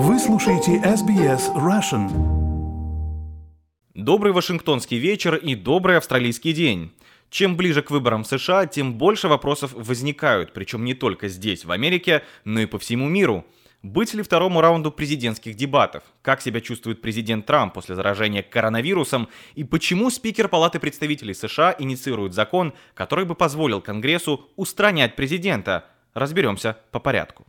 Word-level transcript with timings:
Вы 0.00 0.20
слушаете 0.20 0.76
SBS 0.76 1.52
Russian. 1.56 2.08
Добрый 3.94 4.32
Вашингтонский 4.32 4.96
вечер 4.96 5.34
и 5.34 5.56
добрый 5.56 5.96
австралийский 5.96 6.52
день. 6.52 6.92
Чем 7.30 7.56
ближе 7.56 7.82
к 7.82 7.90
выборам 7.90 8.22
в 8.22 8.28
США, 8.28 8.66
тем 8.66 8.94
больше 8.94 9.26
вопросов 9.26 9.72
возникают, 9.74 10.52
причем 10.52 10.84
не 10.84 10.94
только 10.94 11.26
здесь, 11.26 11.64
в 11.64 11.72
Америке, 11.72 12.22
но 12.44 12.60
и 12.60 12.66
по 12.66 12.78
всему 12.78 13.08
миру. 13.08 13.44
Быть 13.82 14.14
ли 14.14 14.22
второму 14.22 14.60
раунду 14.60 14.92
президентских 14.92 15.56
дебатов? 15.56 16.04
Как 16.22 16.42
себя 16.42 16.60
чувствует 16.60 17.02
президент 17.02 17.46
Трамп 17.46 17.74
после 17.74 17.96
заражения 17.96 18.44
коронавирусом? 18.44 19.28
И 19.56 19.64
почему 19.64 20.10
спикер 20.10 20.46
Палаты 20.46 20.78
представителей 20.78 21.34
США 21.34 21.74
инициирует 21.76 22.34
закон, 22.34 22.72
который 22.94 23.24
бы 23.24 23.34
позволил 23.34 23.80
Конгрессу 23.80 24.48
устранять 24.54 25.16
президента? 25.16 25.86
Разберемся 26.14 26.76
по 26.92 27.00
порядку. 27.00 27.46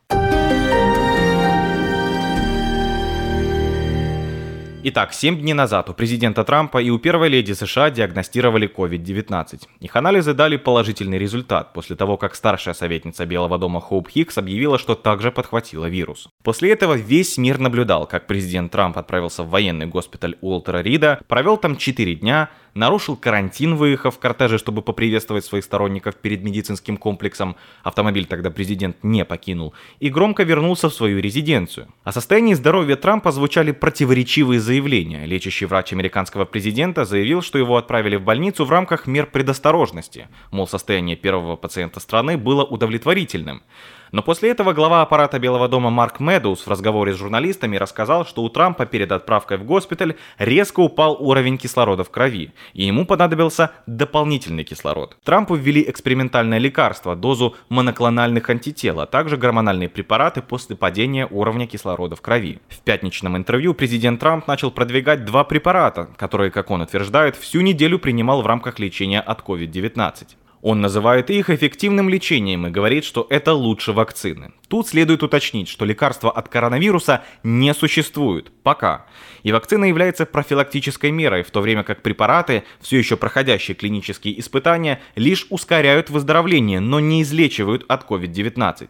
Итак, 4.81 5.13
7 5.13 5.41
дней 5.41 5.51
назад 5.51 5.89
у 5.89 5.93
президента 5.93 6.45
Трампа 6.45 6.81
и 6.81 6.89
у 6.89 6.99
первой 6.99 7.27
леди 7.27 7.51
США 7.51 7.89
диагностировали 7.89 8.73
COVID-19. 8.73 9.63
Их 9.81 9.95
анализы 9.97 10.33
дали 10.33 10.55
положительный 10.55 11.19
результат 11.19 11.73
после 11.73 11.97
того, 11.97 12.15
как 12.15 12.33
старшая 12.33 12.73
советница 12.73 13.25
Белого 13.25 13.57
дома 13.57 13.81
Хоуп 13.81 14.07
Хикс 14.07 14.37
объявила, 14.37 14.79
что 14.79 14.95
также 14.95 15.33
подхватила 15.33 15.87
вирус. 15.87 16.29
После 16.43 16.71
этого 16.71 16.93
весь 16.93 17.37
мир 17.37 17.59
наблюдал, 17.59 18.07
как 18.07 18.25
президент 18.25 18.71
Трамп 18.71 18.97
отправился 18.97 19.43
в 19.43 19.49
военный 19.49 19.85
госпиталь 19.85 20.37
Уолтера 20.39 20.81
Рида, 20.81 21.19
провел 21.27 21.57
там 21.57 21.75
4 21.75 22.15
дня, 22.15 22.49
нарушил 22.73 23.17
карантин, 23.17 23.75
выехав 23.75 24.15
в 24.15 24.19
кортеже, 24.19 24.57
чтобы 24.57 24.81
поприветствовать 24.81 25.43
своих 25.43 25.65
сторонников 25.65 26.15
перед 26.15 26.43
медицинским 26.43 26.95
комплексом, 26.97 27.55
автомобиль 27.83 28.25
тогда 28.25 28.49
президент 28.49 28.97
не 29.03 29.25
покинул, 29.25 29.73
и 29.99 30.09
громко 30.09 30.43
вернулся 30.43 30.89
в 30.89 30.93
свою 30.93 31.19
резиденцию. 31.19 31.87
О 32.03 32.11
состоянии 32.11 32.53
здоровья 32.53 32.95
Трампа 32.95 33.31
звучали 33.31 33.71
противоречивые 33.71 34.59
заявления. 34.69 35.25
Лечащий 35.25 35.65
врач 35.65 35.93
американского 35.93 36.45
президента 36.45 37.03
заявил, 37.03 37.41
что 37.41 37.57
его 37.57 37.75
отправили 37.75 38.17
в 38.17 38.21
больницу 38.21 38.65
в 38.65 38.69
рамках 38.69 39.07
мер 39.07 39.25
предосторожности, 39.25 40.27
мол, 40.51 40.67
состояние 40.67 41.15
первого 41.15 41.55
пациента 41.55 41.99
страны 41.99 42.37
было 42.37 42.63
удовлетворительным. 42.63 43.63
Но 44.11 44.23
после 44.23 44.49
этого 44.49 44.73
глава 44.73 45.01
аппарата 45.01 45.39
Белого 45.39 45.67
дома 45.67 45.89
Марк 45.89 46.19
Медоуз 46.19 46.61
в 46.61 46.67
разговоре 46.67 47.13
с 47.13 47.17
журналистами 47.17 47.77
рассказал, 47.77 48.25
что 48.25 48.43
у 48.43 48.49
Трампа 48.49 48.85
перед 48.85 49.11
отправкой 49.11 49.57
в 49.57 49.63
госпиталь 49.63 50.15
резко 50.37 50.79
упал 50.79 51.17
уровень 51.19 51.57
кислорода 51.57 52.03
в 52.03 52.09
крови, 52.09 52.51
и 52.73 52.85
ему 52.85 53.05
понадобился 53.05 53.71
дополнительный 53.85 54.63
кислород. 54.63 55.17
Трампу 55.23 55.55
ввели 55.55 55.87
экспериментальное 55.87 56.57
лекарство, 56.57 57.15
дозу 57.15 57.55
моноклональных 57.69 58.49
антител, 58.49 58.99
а 58.99 59.05
также 59.05 59.37
гормональные 59.37 59.89
препараты 59.89 60.41
после 60.41 60.75
падения 60.75 61.27
уровня 61.29 61.67
кислорода 61.67 62.15
в 62.15 62.21
крови. 62.21 62.59
В 62.69 62.79
пятничном 62.79 63.37
интервью 63.37 63.73
президент 63.73 64.19
Трамп 64.19 64.47
начал 64.47 64.71
продвигать 64.71 65.25
два 65.25 65.43
препарата, 65.43 66.09
которые, 66.17 66.51
как 66.51 66.71
он 66.71 66.81
утверждает, 66.81 67.35
всю 67.35 67.61
неделю 67.61 67.99
принимал 67.99 68.41
в 68.41 68.47
рамках 68.47 68.79
лечения 68.79 69.21
от 69.21 69.41
COVID-19. 69.41 70.38
Он 70.61 70.81
называет 70.81 71.29
их 71.29 71.49
эффективным 71.49 72.09
лечением 72.09 72.67
и 72.67 72.69
говорит, 72.69 73.05
что 73.05 73.25
это 73.29 73.53
лучше 73.53 73.93
вакцины. 73.93 74.51
Тут 74.67 74.87
следует 74.87 75.23
уточнить, 75.23 75.69
что 75.69 75.85
лекарства 75.85 76.31
от 76.31 76.49
коронавируса 76.49 77.23
не 77.43 77.73
существует 77.73 78.51
пока. 78.63 79.05
И 79.43 79.51
вакцина 79.51 79.85
является 79.85 80.25
профилактической 80.25 81.11
мерой, 81.11 81.43
в 81.43 81.51
то 81.51 81.61
время 81.61 81.83
как 81.83 82.01
препараты, 82.01 82.63
все 82.81 82.97
еще 82.97 83.15
проходящие 83.15 83.75
клинические 83.75 84.39
испытания, 84.39 85.01
лишь 85.15 85.47
ускоряют 85.49 86.09
выздоровление, 86.09 86.81
но 86.81 86.99
не 86.99 87.21
излечивают 87.21 87.85
от 87.87 88.05
COVID-19. 88.05 88.89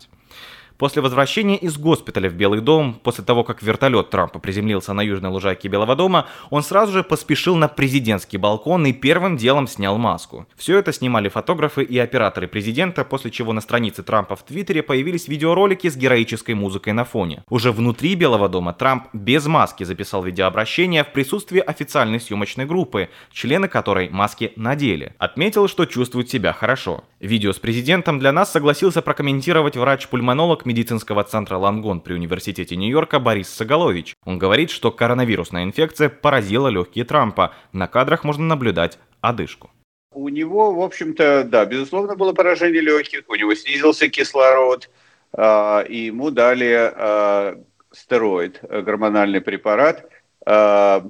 После 0.79 1.01
возвращения 1.01 1.57
из 1.57 1.77
госпиталя 1.77 2.29
в 2.29 2.35
Белый 2.35 2.61
дом, 2.61 3.01
после 3.03 3.21
того, 3.21 3.43
как 3.43 3.61
вертолет 3.61 4.11
Трампа 4.11 4.39
приземлился 4.39 4.93
на 4.93 5.01
южной 5.01 5.29
лужайке 5.29 5.67
Белого 5.67 5.93
дома, 5.93 6.27
он 6.49 6.63
сразу 6.63 6.93
же 6.93 7.03
поспешил 7.03 7.57
на 7.57 7.67
президентский 7.67 8.37
балкон 8.37 8.85
и 8.85 8.93
первым 8.93 9.35
делом 9.35 9.67
снял 9.67 9.97
маску. 9.97 10.47
Все 10.55 10.77
это 10.77 10.93
снимали 10.93 11.27
фотографы 11.27 11.83
и 11.83 11.99
операторы 11.99 12.47
президента, 12.47 13.03
после 13.03 13.29
чего 13.29 13.51
на 13.51 13.59
странице 13.59 14.03
Трампа 14.03 14.37
в 14.37 14.43
Твиттере 14.43 14.81
появились 14.81 15.27
видеоролики 15.27 15.89
с 15.89 15.97
героической 15.97 16.55
музыкой 16.55 16.93
на 16.93 17.03
фоне. 17.03 17.43
Уже 17.49 17.73
внутри 17.73 18.15
Белого 18.15 18.47
дома 18.47 18.71
Трамп 18.71 19.07
без 19.11 19.47
маски 19.47 19.83
записал 19.83 20.23
видеообращение 20.23 21.03
в 21.03 21.11
присутствии 21.11 21.59
официальной 21.59 22.21
съемочной 22.21 22.65
группы, 22.65 23.09
члены 23.33 23.67
которой 23.67 24.09
маски 24.11 24.53
надели. 24.55 25.13
Отметил, 25.17 25.67
что 25.67 25.83
чувствует 25.83 26.29
себя 26.29 26.53
хорошо. 26.53 27.03
Видео 27.19 27.51
с 27.51 27.59
президентом 27.59 28.17
для 28.17 28.31
нас 28.31 28.49
согласился 28.49 29.01
прокомментировать 29.01 29.75
врач-пульмонолог 29.75 30.68
медицинского 30.69 31.23
центра 31.23 31.57
Лангон 31.57 31.99
при 31.99 32.13
Университете 32.13 32.75
Нью-Йорка 32.75 33.19
Борис 33.19 33.49
Соголович. 33.49 34.15
Он 34.23 34.37
говорит, 34.37 34.69
что 34.69 34.91
коронавирусная 34.91 35.63
инфекция 35.63 36.09
поразила 36.09 36.67
легкие 36.67 37.05
Трампа. 37.05 37.53
На 37.73 37.87
кадрах 37.87 38.23
можно 38.23 38.45
наблюдать 38.45 38.99
одышку. 39.19 39.71
У 40.13 40.29
него, 40.29 40.71
в 40.73 40.81
общем-то, 40.81 41.43
да, 41.43 41.65
безусловно, 41.65 42.15
было 42.15 42.33
поражение 42.33 42.81
легких, 42.81 43.23
у 43.27 43.35
него 43.35 43.55
снизился 43.55 44.09
кислород, 44.09 44.89
э, 45.33 45.85
и 45.87 46.05
ему 46.05 46.29
дали 46.29 46.91
э, 46.95 47.55
стероид, 47.91 48.59
гормональный 48.61 49.41
препарат, 49.41 50.07
э, 50.45 51.01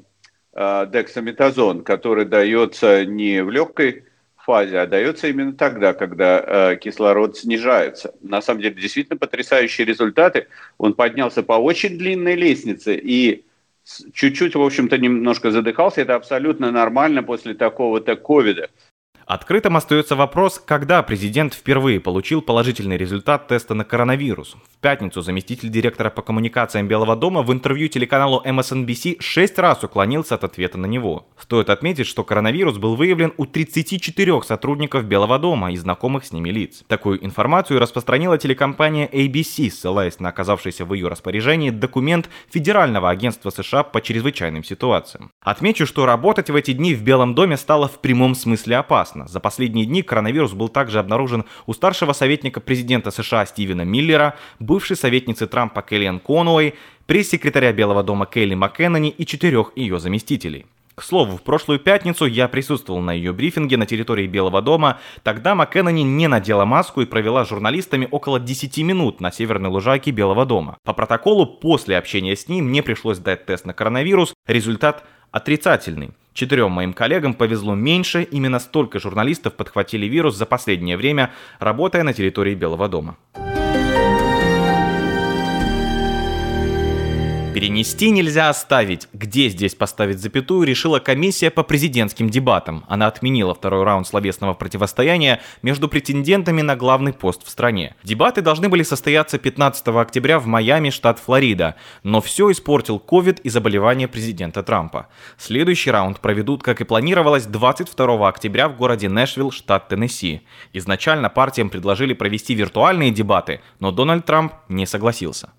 дексаметазон, 0.54 1.84
который 1.84 2.26
дается 2.26 3.06
не 3.06 3.44
в 3.44 3.50
легкой 3.50 4.06
фазе, 4.50 4.80
а 4.80 4.88
дается 4.88 5.28
именно 5.28 5.54
тогда, 5.54 5.94
когда 5.94 6.44
э, 6.44 6.78
кислород 6.78 7.38
снижается. 7.38 8.16
На 8.20 8.42
самом 8.42 8.62
деле, 8.62 8.74
действительно 8.74 9.16
потрясающие 9.16 9.86
результаты. 9.86 10.48
Он 10.80 10.96
поднялся 10.96 11.44
по 11.44 11.54
очень 11.54 12.00
длинной 12.00 12.34
лестнице 12.34 12.96
и 12.96 13.46
чуть-чуть, 14.12 14.56
в 14.56 14.62
общем-то, 14.62 14.98
немножко 14.98 15.52
задыхался. 15.52 16.02
Это 16.02 16.16
абсолютно 16.16 16.72
нормально 16.72 17.22
после 17.22 17.54
такого-то 17.54 18.16
ковида. 18.16 18.72
Открытым 19.30 19.78
остается 19.78 20.16
вопрос, 20.16 20.60
когда 20.66 21.04
президент 21.04 21.54
впервые 21.54 22.00
получил 22.00 22.42
положительный 22.42 22.98
результат 22.98 23.48
теста 23.48 23.76
на 23.76 23.84
коронавирус. 23.84 24.58
В 24.76 24.82
пятницу 24.82 25.22
заместитель 25.22 25.70
директора 25.70 26.10
по 26.10 26.24
коммуникациям 26.24 26.88
Белого 26.88 27.16
дома 27.16 27.44
в 27.44 27.54
интервью 27.54 27.90
телеканалу 27.90 28.42
MSNBC 28.44 29.18
шесть 29.20 29.60
раз 29.60 29.84
уклонился 29.84 30.34
от 30.34 30.46
ответа 30.46 30.80
на 30.80 30.88
него. 30.88 31.28
Стоит 31.40 31.70
отметить, 31.70 32.08
что 32.08 32.24
коронавирус 32.24 32.80
был 32.80 32.96
выявлен 32.96 33.32
у 33.38 33.46
34 33.46 34.42
сотрудников 34.42 35.06
Белого 35.06 35.38
дома 35.38 35.72
и 35.74 35.78
знакомых 35.78 36.26
с 36.26 36.32
ними 36.32 36.50
лиц. 36.50 36.84
Такую 36.88 37.24
информацию 37.24 37.80
распространила 37.80 38.40
телекомпания 38.40 39.06
ABC, 39.06 39.70
ссылаясь 39.70 40.20
на 40.20 40.30
оказавшийся 40.30 40.86
в 40.86 40.94
ее 40.96 41.08
распоряжении 41.08 41.70
документ 41.70 42.32
Федерального 42.52 43.12
агентства 43.12 43.52
США 43.52 43.84
по 43.84 44.02
чрезвычайным 44.02 44.64
ситуациям. 44.64 45.30
Отмечу, 45.40 45.86
что 45.86 46.08
работать 46.08 46.50
в 46.50 46.56
эти 46.56 46.74
дни 46.74 46.96
в 46.96 47.04
Белом 47.04 47.36
доме 47.36 47.58
стало 47.58 47.88
в 47.88 48.00
прямом 48.00 48.34
смысле 48.34 48.78
опасно 48.78 49.19
ясно. 49.20 49.32
За 49.32 49.40
последние 49.40 49.86
дни 49.86 50.02
коронавирус 50.02 50.54
был 50.54 50.70
также 50.70 51.00
обнаружен 51.00 51.46
у 51.68 51.74
старшего 51.74 52.14
советника 52.14 52.60
президента 52.60 53.12
США 53.12 53.46
Стивена 53.46 53.84
Миллера, 53.84 54.36
бывшей 54.60 54.96
советницы 54.96 55.48
Трампа 55.48 55.82
Келлиан 55.82 56.20
Конуэй, 56.20 56.74
пресс-секретаря 57.06 57.74
Белого 57.74 58.04
дома 58.04 58.26
Келли 58.26 58.56
МакКеннани 58.56 59.10
и 59.10 59.26
четырех 59.26 59.72
ее 59.76 60.00
заместителей. 60.00 60.66
К 60.96 61.04
слову, 61.04 61.38
в 61.38 61.44
прошлую 61.44 61.80
пятницу 61.80 62.26
я 62.26 62.50
присутствовал 62.50 63.00
на 63.00 63.14
ее 63.14 63.32
брифинге 63.32 63.78
на 63.78 63.86
территории 63.86 64.28
Белого 64.28 64.62
дома. 64.62 65.00
Тогда 65.24 65.56
МакКеннани 65.56 66.02
не 66.04 66.28
надела 66.28 66.66
маску 66.66 67.02
и 67.02 67.06
провела 67.06 67.46
с 67.46 67.50
журналистами 67.50 68.06
около 68.12 68.38
10 68.38 68.78
минут 68.80 69.22
на 69.22 69.32
северной 69.32 69.70
лужайке 69.70 70.12
Белого 70.12 70.46
дома. 70.46 70.78
По 70.84 70.92
протоколу, 70.94 71.46
после 71.46 71.98
общения 71.98 72.36
с 72.36 72.50
ним 72.50 72.66
мне 72.66 72.84
пришлось 72.84 73.18
дать 73.18 73.46
тест 73.46 73.66
на 73.66 73.74
коронавирус. 73.74 74.34
Результат 74.46 75.06
отрицательный. 75.32 76.12
Четырем 76.40 76.72
моим 76.72 76.94
коллегам 76.94 77.34
повезло 77.34 77.76
меньше, 77.76 78.24
именно 78.24 78.60
столько 78.60 78.98
журналистов 78.98 79.56
подхватили 79.56 80.06
вирус 80.06 80.38
за 80.38 80.46
последнее 80.46 80.96
время, 80.96 81.32
работая 81.60 82.04
на 82.04 82.14
территории 82.14 82.56
Белого 82.56 82.88
дома. 82.88 83.18
Перенести 87.60 88.10
нельзя 88.10 88.48
оставить. 88.48 89.10
Где 89.12 89.50
здесь 89.50 89.76
поставить 89.76 90.20
запятую, 90.20 90.66
решила 90.66 91.00
комиссия 91.00 91.50
по 91.52 91.62
президентским 91.62 92.30
дебатам. 92.30 92.86
Она 92.88 93.08
отменила 93.08 93.54
второй 93.54 93.84
раунд 93.84 94.08
словесного 94.08 94.54
противостояния 94.54 95.42
между 95.62 95.90
претендентами 95.90 96.62
на 96.62 96.78
главный 96.78 97.12
пост 97.12 97.46
в 97.46 97.50
стране. 97.50 97.98
Дебаты 98.02 98.42
должны 98.42 98.70
были 98.70 98.84
состояться 98.84 99.38
15 99.38 99.90
октября 99.90 100.40
в 100.40 100.46
Майами, 100.46 100.90
штат 100.90 101.20
Флорида. 101.20 101.76
Но 102.04 102.22
все 102.22 102.50
испортил 102.50 102.98
ковид 102.98 103.42
и 103.42 103.50
заболевание 103.50 104.08
президента 104.08 104.64
Трампа. 104.64 105.10
Следующий 105.38 105.92
раунд 105.92 106.22
проведут, 106.22 106.64
как 106.64 106.80
и 106.80 106.86
планировалось, 106.86 107.46
22 107.46 108.26
октября 108.30 108.70
в 108.70 108.78
городе 108.78 109.10
Нэшвилл, 109.10 109.52
штат 109.52 109.90
Теннесси. 109.90 110.44
Изначально 110.72 111.28
партиям 111.30 111.70
предложили 111.70 112.14
провести 112.14 112.56
виртуальные 112.56 113.12
дебаты, 113.12 113.60
но 113.82 113.92
Дональд 113.92 114.26
Трамп 114.26 114.54
не 114.70 114.86
согласился. 114.86 115.50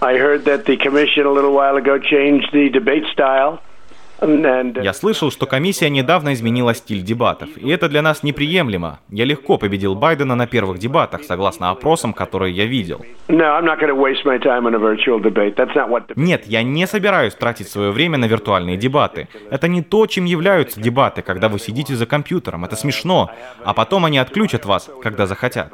I 0.00 0.14
heard 0.14 0.44
that 0.46 0.66
the 0.66 0.76
commission 0.76 1.26
a 1.26 1.32
little 1.32 1.52
while 1.52 1.76
ago 1.76 1.98
changed 1.98 2.48
the 2.52 2.68
debate 2.70 3.04
style 3.12 3.62
Я 4.82 4.92
слышал, 4.92 5.30
что 5.30 5.46
комиссия 5.46 5.90
недавно 5.90 6.32
изменила 6.32 6.74
стиль 6.74 7.02
дебатов, 7.02 7.48
и 7.56 7.68
это 7.68 7.88
для 7.88 8.00
нас 8.00 8.22
неприемлемо. 8.22 9.00
Я 9.10 9.24
легко 9.24 9.58
победил 9.58 9.94
Байдена 9.94 10.34
на 10.34 10.46
первых 10.46 10.78
дебатах, 10.78 11.24
согласно 11.24 11.70
опросам, 11.70 12.12
которые 12.12 12.54
я 12.54 12.66
видел. 12.66 13.04
Нет, 16.16 16.46
я 16.46 16.62
не 16.62 16.86
собираюсь 16.86 17.34
тратить 17.34 17.68
свое 17.68 17.90
время 17.90 18.18
на 18.18 18.26
виртуальные 18.26 18.76
дебаты. 18.76 19.28
Это 19.50 19.68
не 19.68 19.82
то, 19.82 20.06
чем 20.06 20.24
являются 20.24 20.80
дебаты, 20.80 21.22
когда 21.22 21.48
вы 21.48 21.58
сидите 21.58 21.94
за 21.94 22.06
компьютером. 22.06 22.64
Это 22.64 22.76
смешно. 22.76 23.30
А 23.64 23.74
потом 23.74 24.04
они 24.04 24.18
отключат 24.18 24.64
вас, 24.64 24.90
когда 25.02 25.26
захотят. 25.26 25.72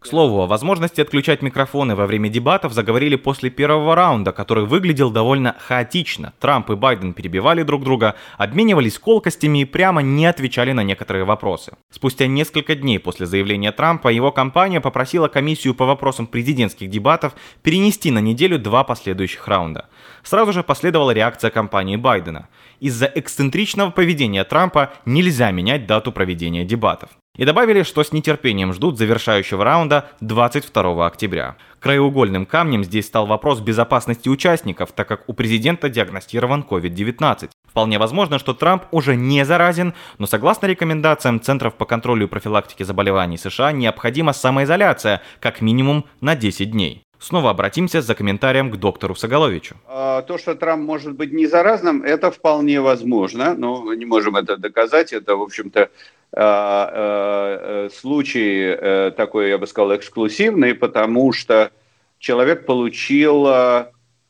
К 0.00 0.06
слову, 0.06 0.42
о 0.42 0.46
возможности 0.46 1.00
отключать 1.00 1.42
микрофоны 1.42 1.94
во 1.94 2.06
время 2.06 2.28
дебатов 2.28 2.72
заговорили 2.72 3.16
после 3.16 3.50
первого 3.50 3.94
раунда, 3.94 4.32
который 4.32 4.64
выглядел 4.64 5.10
довольно 5.10 5.56
хаотично. 5.58 6.32
Трамп 6.38 6.70
и 6.70 6.74
Байден 6.74 6.95
перебивали 6.96 7.62
друг 7.62 7.84
друга, 7.84 8.14
обменивались 8.38 8.98
колкостями 8.98 9.60
и 9.60 9.64
прямо 9.64 10.02
не 10.02 10.26
отвечали 10.26 10.72
на 10.72 10.82
некоторые 10.82 11.24
вопросы. 11.24 11.72
Спустя 11.90 12.26
несколько 12.26 12.74
дней 12.74 12.98
после 12.98 13.26
заявления 13.26 13.72
Трампа 13.72 14.08
его 14.08 14.32
компания 14.32 14.80
попросила 14.80 15.28
комиссию 15.28 15.74
по 15.74 15.86
вопросам 15.86 16.26
президентских 16.26 16.90
дебатов 16.90 17.34
перенести 17.62 18.10
на 18.10 18.20
неделю 18.20 18.58
два 18.58 18.84
последующих 18.84 19.46
раунда. 19.48 19.88
Сразу 20.22 20.52
же 20.52 20.62
последовала 20.62 21.10
реакция 21.10 21.50
компании 21.50 21.96
Байдена. 21.96 22.48
Из-за 22.80 23.06
эксцентричного 23.06 23.90
поведения 23.90 24.44
Трампа 24.44 24.92
нельзя 25.04 25.50
менять 25.50 25.86
дату 25.86 26.12
проведения 26.12 26.64
дебатов. 26.64 27.10
И 27.36 27.44
добавили, 27.44 27.82
что 27.82 28.02
с 28.02 28.12
нетерпением 28.12 28.72
ждут 28.72 28.98
завершающего 28.98 29.64
раунда 29.64 30.10
22 30.20 31.06
октября. 31.06 31.56
Краеугольным 31.80 32.46
камнем 32.46 32.82
здесь 32.82 33.06
стал 33.06 33.26
вопрос 33.26 33.60
безопасности 33.60 34.28
участников, 34.28 34.92
так 34.92 35.06
как 35.06 35.28
у 35.28 35.34
президента 35.34 35.88
диагностирован 35.88 36.64
COVID-19. 36.68 37.50
Вполне 37.68 37.98
возможно, 37.98 38.38
что 38.38 38.54
Трамп 38.54 38.84
уже 38.90 39.16
не 39.16 39.44
заразен, 39.44 39.94
но 40.18 40.26
согласно 40.26 40.66
рекомендациям 40.66 41.40
Центров 41.40 41.74
по 41.74 41.84
контролю 41.84 42.26
и 42.26 42.28
профилактике 42.28 42.84
заболеваний 42.84 43.36
США 43.36 43.72
необходима 43.72 44.32
самоизоляция 44.32 45.20
как 45.40 45.60
минимум 45.60 46.06
на 46.20 46.34
10 46.34 46.70
дней. 46.70 47.05
Снова 47.26 47.50
обратимся 47.50 48.02
за 48.02 48.14
комментарием 48.14 48.70
к 48.70 48.76
доктору 48.76 49.16
Соголовичу. 49.16 49.74
А, 49.88 50.22
то, 50.22 50.38
что 50.38 50.54
Трамп 50.54 50.84
может 50.84 51.16
быть 51.16 51.32
не 51.32 51.46
заразным, 51.46 52.04
это 52.04 52.30
вполне 52.30 52.80
возможно, 52.80 53.54
но 53.56 53.82
мы 53.82 53.96
не 53.96 54.04
можем 54.04 54.36
это 54.36 54.56
доказать. 54.56 55.12
Это, 55.12 55.34
в 55.34 55.42
общем-то, 55.42 55.90
а, 56.32 56.90
а, 56.94 57.88
случай 57.92 59.10
такой, 59.16 59.48
я 59.48 59.58
бы 59.58 59.66
сказал, 59.66 59.96
эксклюзивный, 59.96 60.76
потому 60.76 61.32
что 61.32 61.72
человек 62.20 62.64
получил 62.64 63.48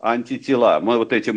антитела. 0.01 0.81
Мы 0.81 0.97
вот 0.97 1.13
эти 1.13 1.35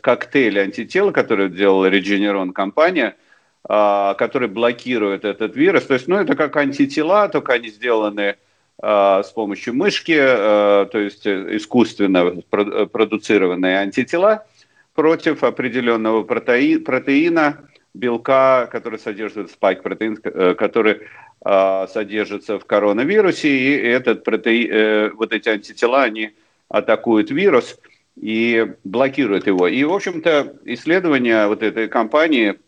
коктейли 0.00 0.58
антител, 0.58 1.12
которые 1.12 1.50
делала 1.50 1.90
Regeneron 1.90 2.52
компания, 2.52 3.14
которые 3.62 4.48
блокируют 4.48 5.26
этот 5.26 5.54
вирус. 5.54 5.84
То 5.84 5.92
есть, 5.92 6.08
ну, 6.08 6.16
это 6.16 6.34
как 6.34 6.56
антитела, 6.56 7.28
только 7.28 7.52
они 7.52 7.68
сделаны 7.68 8.36
Э, 8.36 8.36
с 8.82 9.32
помощью 9.34 9.74
мышки, 9.74 10.16
э, 10.16 10.86
то 10.90 10.98
есть 10.98 11.26
искусственно 11.26 12.42
продуцированные 12.50 13.78
антитела 13.78 14.46
против 14.94 15.44
определенного 15.44 16.22
протеина, 16.24 17.68
белка, 17.94 18.66
который 18.66 18.98
содержит 18.98 19.50
спайк-протеин, 19.52 20.18
э, 20.24 20.54
который 20.54 21.02
содержится 21.46 22.58
в 22.58 22.64
коронавирусе, 22.64 23.50
и 23.50 23.76
этот 23.86 24.24
протеин, 24.24 25.14
вот 25.14 25.34
эти 25.34 25.50
антитела, 25.50 26.04
они 26.04 26.30
атакуют 26.70 27.30
вирус 27.30 27.78
и 28.18 28.74
блокируют 28.82 29.46
его. 29.46 29.68
И, 29.68 29.84
в 29.84 29.92
общем-то, 29.92 30.56
исследования 30.64 31.46
вот 31.46 31.62
этой 31.62 31.88
компании 31.88 32.58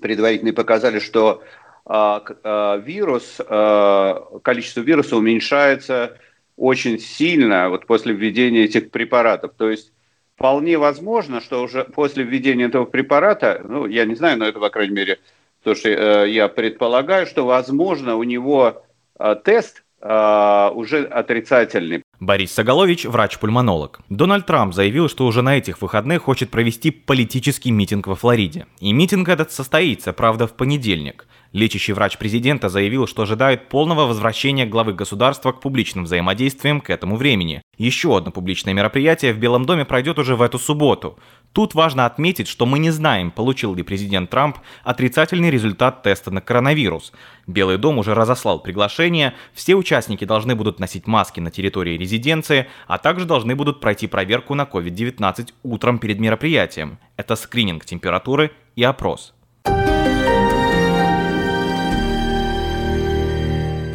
предварительные 0.00 0.52
показали, 0.52 0.98
что 0.98 1.44
вирус, 1.90 3.40
а, 3.48 4.22
количество 4.42 4.80
вируса 4.80 5.16
уменьшается 5.16 6.16
очень 6.56 7.00
сильно 7.00 7.68
вот 7.68 7.86
после 7.86 8.14
введения 8.14 8.64
этих 8.64 8.90
препаратов. 8.90 9.52
То 9.56 9.68
есть 9.68 9.92
вполне 10.36 10.78
возможно, 10.78 11.40
что 11.40 11.62
уже 11.62 11.84
после 11.84 12.22
введения 12.22 12.66
этого 12.66 12.84
препарата, 12.84 13.62
ну, 13.66 13.86
я 13.86 14.04
не 14.04 14.14
знаю, 14.14 14.38
но 14.38 14.46
это, 14.46 14.60
по 14.60 14.70
крайней 14.70 14.94
мере, 14.94 15.18
то, 15.64 15.74
что 15.74 15.88
э, 15.88 16.30
я 16.30 16.48
предполагаю, 16.48 17.26
что, 17.26 17.44
возможно, 17.44 18.16
у 18.16 18.22
него 18.22 18.84
тест 19.44 19.84
уже 20.02 21.04
отрицательный. 21.04 22.02
Борис 22.20 22.52
Соголович– 22.52 23.04
врач-пульмонолог. 23.06 24.00
Дональд 24.10 24.44
Трамп 24.44 24.74
заявил, 24.74 25.08
что 25.08 25.24
уже 25.24 25.40
на 25.40 25.56
этих 25.56 25.80
выходных 25.80 26.24
хочет 26.24 26.50
провести 26.50 26.90
политический 26.90 27.70
митинг 27.70 28.08
во 28.08 28.14
Флориде. 28.14 28.66
И 28.78 28.92
митинг 28.92 29.30
этот 29.30 29.52
состоится, 29.52 30.12
правда, 30.12 30.46
в 30.46 30.52
понедельник. 30.52 31.26
Лечащий 31.52 31.92
врач 31.94 32.16
президента 32.16 32.68
заявил, 32.68 33.08
что 33.08 33.22
ожидает 33.22 33.68
полного 33.68 34.06
возвращения 34.06 34.66
главы 34.66 34.92
государства 34.92 35.50
к 35.50 35.60
публичным 35.60 36.04
взаимодействиям 36.04 36.80
к 36.80 36.90
этому 36.90 37.16
времени. 37.16 37.62
Еще 37.76 38.16
одно 38.16 38.30
публичное 38.30 38.74
мероприятие 38.74 39.32
в 39.32 39.38
Белом 39.38 39.64
доме 39.64 39.84
пройдет 39.84 40.18
уже 40.18 40.36
в 40.36 40.42
эту 40.42 40.58
субботу. 40.60 41.18
Тут 41.52 41.74
важно 41.74 42.06
отметить, 42.06 42.46
что 42.46 42.66
мы 42.66 42.78
не 42.78 42.90
знаем, 42.90 43.32
получил 43.32 43.74
ли 43.74 43.82
президент 43.82 44.30
Трамп 44.30 44.58
отрицательный 44.84 45.50
результат 45.50 46.04
теста 46.04 46.30
на 46.30 46.40
коронавирус. 46.40 47.12
Белый 47.48 47.78
дом 47.78 47.98
уже 47.98 48.14
разослал 48.14 48.62
приглашение, 48.62 49.34
все 49.52 49.74
участники 49.74 50.24
должны 50.24 50.54
будут 50.54 50.78
носить 50.78 51.08
маски 51.08 51.40
на 51.40 51.50
территории 51.50 51.96
резиденции, 51.96 52.09
а 52.86 52.98
также 52.98 53.24
должны 53.24 53.54
будут 53.54 53.80
пройти 53.80 54.06
проверку 54.06 54.54
на 54.54 54.64
COVID-19 54.64 55.52
утром 55.62 55.98
перед 55.98 56.20
мероприятием. 56.20 56.98
Это 57.16 57.36
скрининг 57.36 57.84
температуры 57.84 58.50
и 58.76 58.82
опрос. 58.82 59.34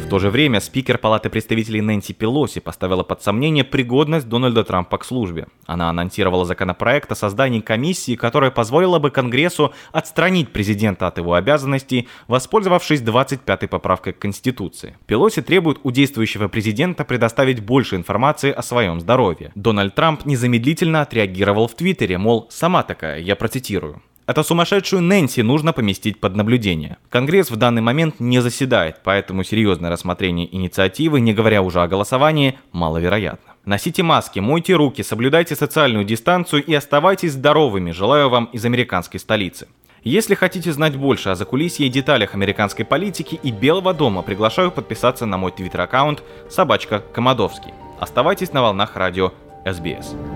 В 0.06 0.08
то 0.08 0.20
же 0.20 0.30
время 0.30 0.60
спикер 0.60 0.98
Палаты 0.98 1.30
представителей 1.30 1.80
Нэнси 1.80 2.12
Пелоси 2.12 2.60
поставила 2.60 3.02
под 3.02 3.24
сомнение 3.24 3.64
пригодность 3.64 4.28
Дональда 4.28 4.62
Трампа 4.62 4.98
к 4.98 5.04
службе. 5.04 5.48
Она 5.66 5.90
анонсировала 5.90 6.44
законопроект 6.44 7.10
о 7.10 7.16
создании 7.16 7.58
комиссии, 7.58 8.14
которая 8.14 8.52
позволила 8.52 9.00
бы 9.00 9.10
Конгрессу 9.10 9.74
отстранить 9.90 10.52
президента 10.52 11.08
от 11.08 11.18
его 11.18 11.34
обязанностей, 11.34 12.06
воспользовавшись 12.28 13.02
25-й 13.02 13.66
поправкой 13.66 14.12
к 14.12 14.20
Конституции. 14.20 14.96
Пелоси 15.06 15.42
требует 15.42 15.80
у 15.82 15.90
действующего 15.90 16.46
президента 16.46 17.04
предоставить 17.04 17.58
больше 17.58 17.96
информации 17.96 18.52
о 18.52 18.62
своем 18.62 19.00
здоровье. 19.00 19.50
Дональд 19.56 19.96
Трамп 19.96 20.24
незамедлительно 20.24 21.00
отреагировал 21.00 21.66
в 21.66 21.74
Твиттере, 21.74 22.16
мол, 22.16 22.46
сама 22.48 22.84
такая, 22.84 23.18
я 23.18 23.34
процитирую. 23.34 24.00
Эту 24.26 24.42
сумасшедшую 24.42 25.02
Нэнси 25.02 25.42
нужно 25.42 25.72
поместить 25.72 26.18
под 26.18 26.34
наблюдение. 26.34 26.96
Конгресс 27.10 27.48
в 27.48 27.56
данный 27.56 27.80
момент 27.80 28.18
не 28.18 28.42
заседает, 28.42 28.96
поэтому 29.04 29.44
серьезное 29.44 29.88
рассмотрение 29.88 30.52
инициативы, 30.52 31.20
не 31.20 31.32
говоря 31.32 31.62
уже 31.62 31.80
о 31.80 31.86
голосовании, 31.86 32.58
маловероятно. 32.72 33.54
Носите 33.64 34.02
маски, 34.02 34.40
мойте 34.40 34.74
руки, 34.74 35.02
соблюдайте 35.02 35.54
социальную 35.54 36.04
дистанцию 36.04 36.64
и 36.64 36.74
оставайтесь 36.74 37.32
здоровыми, 37.32 37.92
желаю 37.92 38.28
вам 38.28 38.46
из 38.46 38.64
американской 38.64 39.20
столицы. 39.20 39.68
Если 40.02 40.34
хотите 40.34 40.72
знать 40.72 40.96
больше 40.96 41.30
о 41.30 41.36
закулисье 41.36 41.86
и 41.86 41.90
деталях 41.90 42.34
американской 42.34 42.84
политики 42.84 43.38
и 43.40 43.52
Белого 43.52 43.94
дома, 43.94 44.22
приглашаю 44.22 44.72
подписаться 44.72 45.26
на 45.26 45.36
мой 45.36 45.52
твиттер-аккаунт 45.52 46.22
собачка 46.48 47.00
Комодовский. 47.12 47.74
Оставайтесь 48.00 48.52
на 48.52 48.62
волнах 48.62 48.96
радио 48.96 49.32
SBS. 49.64 50.35